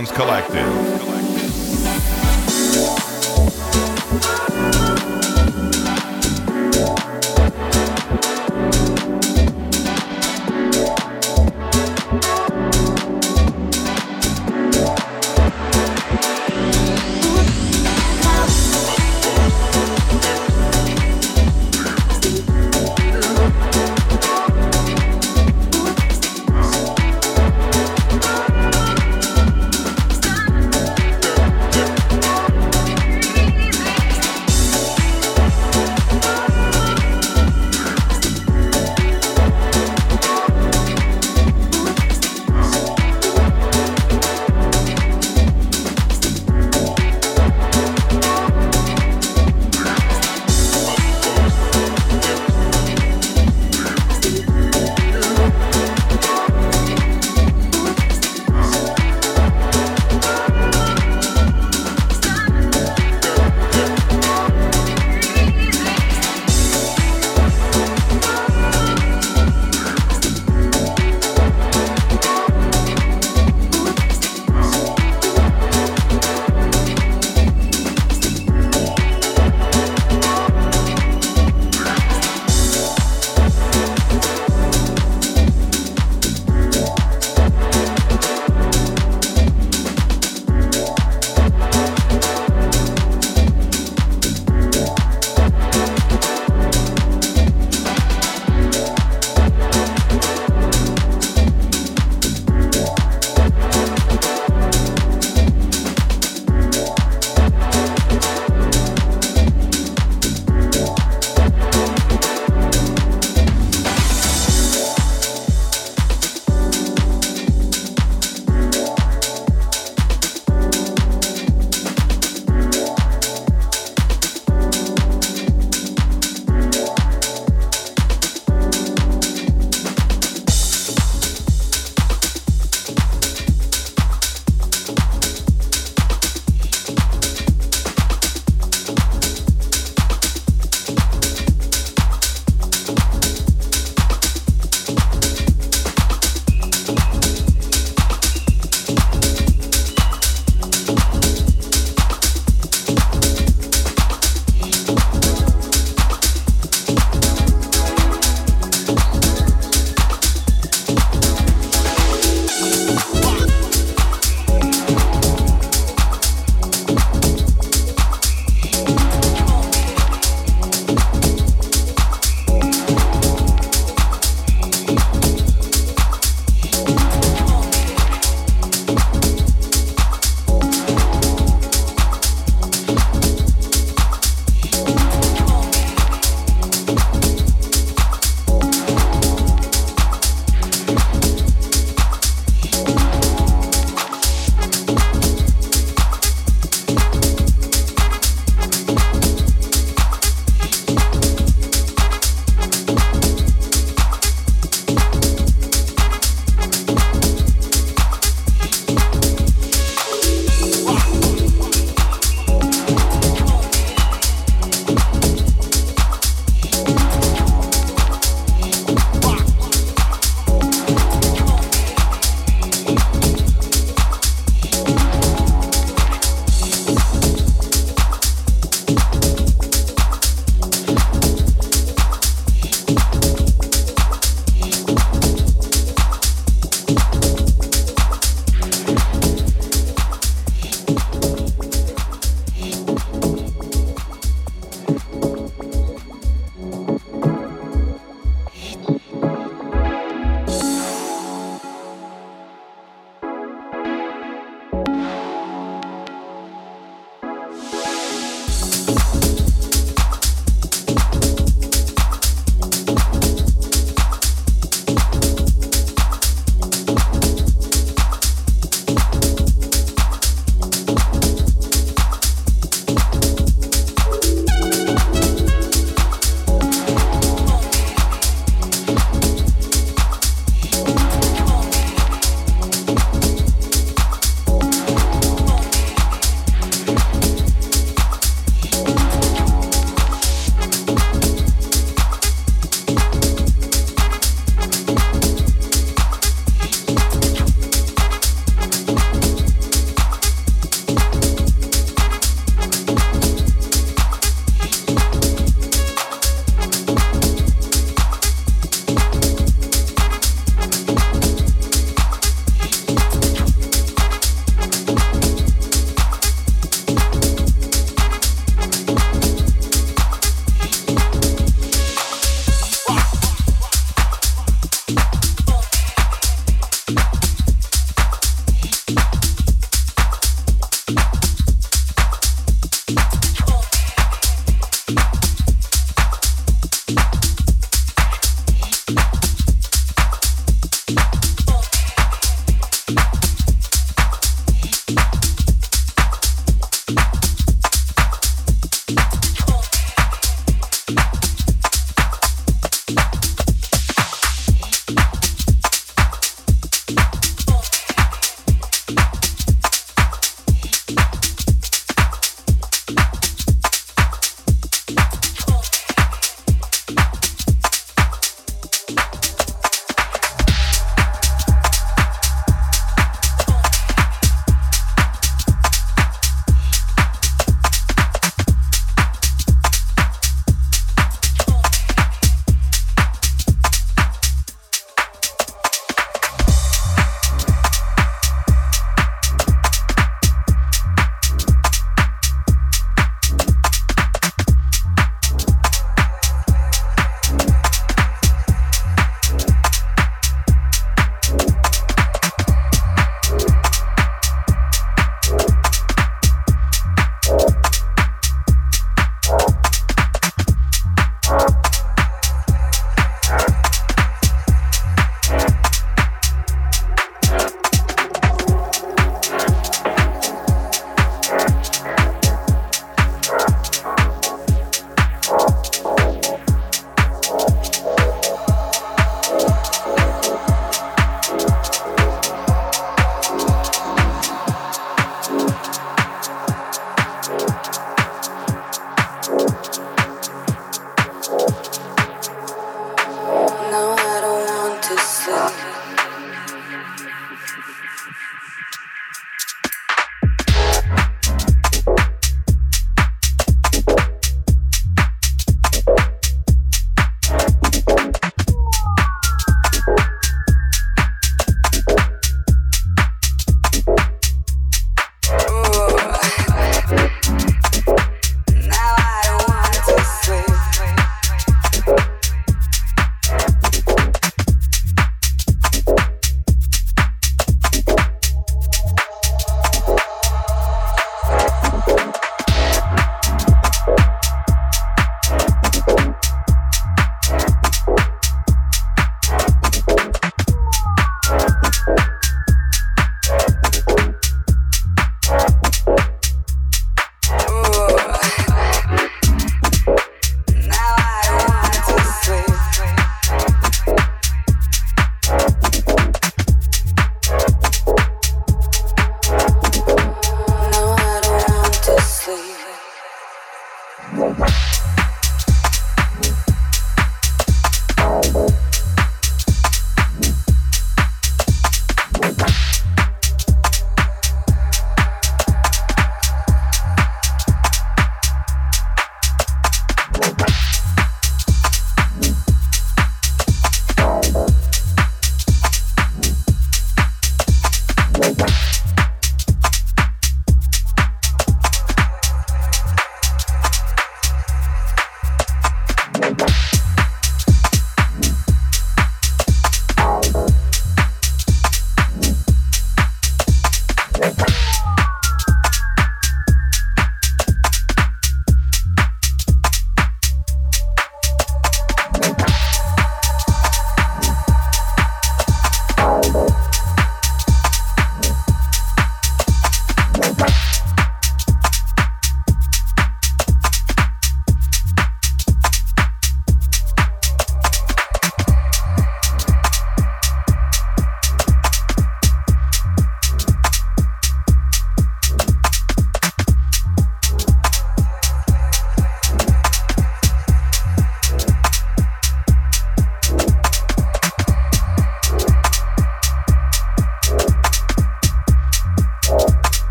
Sounds 0.00 0.12
Collective. 0.12 0.29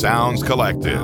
Sounds 0.00 0.42
Collective. 0.42 0.99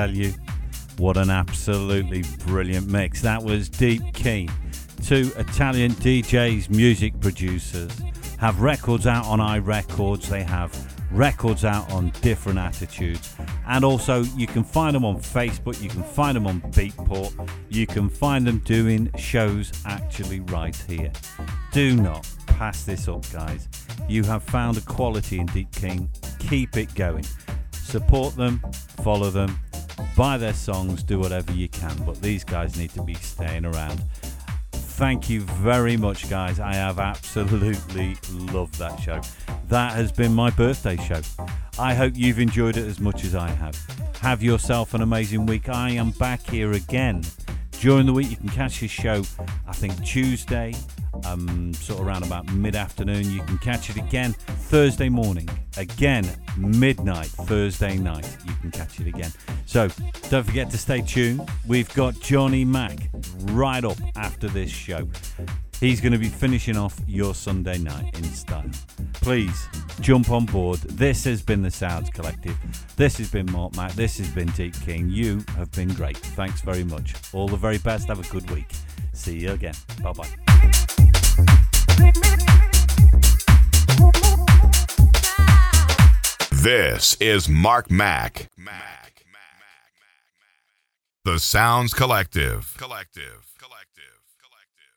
Tell 0.00 0.16
you? 0.16 0.32
What 0.96 1.18
an 1.18 1.28
absolutely 1.28 2.24
brilliant 2.46 2.88
mix. 2.88 3.20
That 3.20 3.42
was 3.42 3.68
Deep 3.68 4.14
Keen. 4.14 4.50
Two 5.02 5.30
Italian 5.36 5.92
DJs, 5.92 6.70
music 6.70 7.20
producers, 7.20 7.92
have 8.38 8.62
records 8.62 9.06
out 9.06 9.26
on 9.26 9.40
iRecords. 9.40 10.22
They 10.22 10.42
have 10.42 10.72
records 11.12 11.66
out 11.66 11.92
on 11.92 12.12
different 12.22 12.58
attitudes. 12.58 13.36
And 13.66 13.84
also, 13.84 14.22
you 14.22 14.46
can 14.46 14.64
find 14.64 14.94
them 14.96 15.04
on 15.04 15.16
Facebook, 15.16 15.82
you 15.82 15.90
can 15.90 16.02
find 16.02 16.34
them 16.34 16.46
on 16.46 16.62
Beatport, 16.72 17.50
you 17.68 17.86
can 17.86 18.08
find 18.08 18.46
them 18.46 18.60
doing 18.60 19.10
shows 19.18 19.70
actually 19.84 20.40
right 20.40 20.76
here. 20.88 21.12
Do 21.72 21.94
not 21.94 22.26
pass 22.46 22.84
this 22.84 23.06
up, 23.06 23.30
guys. 23.30 23.68
You 24.08 24.22
have 24.22 24.44
found 24.44 24.78
a 24.78 24.80
quality 24.80 25.40
in 25.40 25.46
Deepkeen. 25.48 26.08
Keep 26.38 26.78
it 26.78 26.94
going. 26.94 27.26
Support 27.72 28.36
them, 28.36 28.62
follow 29.02 29.30
them, 29.30 29.59
buy 30.20 30.36
their 30.36 30.52
songs, 30.52 31.02
do 31.02 31.18
whatever 31.18 31.50
you 31.52 31.66
can. 31.66 31.96
But 32.04 32.20
these 32.20 32.44
guys 32.44 32.76
need 32.76 32.90
to 32.90 33.02
be 33.02 33.14
staying 33.14 33.64
around 33.64 34.02
thank 35.00 35.30
you 35.30 35.40
very 35.40 35.96
much, 35.96 36.28
guys. 36.28 36.60
I 36.60 36.74
have 36.74 36.98
absolutely 36.98 38.18
loved 38.52 38.74
that 38.74 39.00
show. 39.00 39.22
That 39.68 39.92
has 39.92 40.12
been 40.12 40.34
my 40.34 40.50
birthday 40.50 40.98
show. 40.98 41.22
I 41.78 41.94
hope 41.94 42.12
you've 42.14 42.38
enjoyed 42.38 42.76
it 42.76 42.86
as 42.86 43.00
much 43.00 43.24
as 43.24 43.34
I 43.34 43.48
have. 43.48 43.74
Have 44.20 44.42
yourself 44.42 44.92
an 44.92 45.00
amazing 45.00 45.46
week. 45.46 45.70
I 45.70 45.92
am 45.92 46.10
back 46.10 46.42
here 46.42 46.72
again 46.72 47.22
during 47.80 48.04
the 48.04 48.12
week. 48.12 48.30
You 48.30 48.36
can 48.36 48.50
catch 48.50 48.80
this 48.80 48.90
show, 48.90 49.22
I 49.66 49.72
think, 49.72 50.04
Tuesday, 50.04 50.74
um, 51.24 51.72
sort 51.72 52.00
of 52.00 52.06
around 52.06 52.24
about 52.24 52.52
mid 52.52 52.76
afternoon. 52.76 53.30
You 53.30 53.40
can 53.44 53.56
catch 53.56 53.88
it 53.88 53.96
again 53.96 54.34
Thursday 54.34 55.08
morning, 55.08 55.48
again 55.78 56.28
midnight, 56.58 57.28
Thursday 57.28 57.96
night. 57.96 58.28
You 58.46 58.52
can 58.60 58.70
catch 58.70 59.00
it 59.00 59.06
again. 59.06 59.32
So 59.64 59.88
don't 60.30 60.44
forget 60.44 60.70
to 60.70 60.78
stay 60.78 61.02
tuned. 61.02 61.46
We've 61.66 61.92
got 61.92 62.18
Johnny 62.20 62.64
Mac 62.64 63.10
right 63.46 63.84
up 63.84 63.96
after 64.14 64.48
this 64.48 64.70
show. 64.70 65.08
He's 65.80 66.00
going 66.00 66.12
to 66.12 66.18
be 66.18 66.28
finishing 66.28 66.76
off 66.76 66.96
your 67.08 67.34
Sunday 67.34 67.78
night 67.78 68.16
in 68.16 68.22
style. 68.24 68.70
Please 69.14 69.66
jump 70.00 70.30
on 70.30 70.46
board. 70.46 70.78
This 70.82 71.24
has 71.24 71.42
been 71.42 71.62
the 71.62 71.70
Sounds 71.70 72.10
Collective. 72.10 72.56
This 72.94 73.18
has 73.18 73.28
been 73.28 73.50
Mark 73.50 73.74
Mac. 73.74 73.92
This 73.94 74.18
has 74.18 74.28
been 74.28 74.48
Deepkeen. 74.50 75.10
You 75.10 75.44
have 75.56 75.72
been 75.72 75.88
great. 75.94 76.18
Thanks 76.18 76.60
very 76.60 76.84
much. 76.84 77.14
All 77.32 77.48
the 77.48 77.56
very 77.56 77.78
best. 77.78 78.06
Have 78.06 78.20
a 78.20 78.32
good 78.32 78.48
week. 78.52 78.70
See 79.12 79.36
you 79.36 79.50
again. 79.50 79.74
Bye 80.00 80.12
bye. 80.12 80.28
This 86.52 87.16
is 87.20 87.48
Mark 87.48 87.90
Mac. 87.90 88.49
The 91.30 91.38
Sounds 91.38 91.94
Collective. 91.94 92.74
Collective. 92.76 93.54
Collective. 93.56 94.34
Collective. 94.42 94.96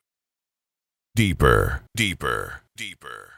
Deeper. 1.16 1.82
Deeper. 1.96 2.62
Deeper. 2.76 3.33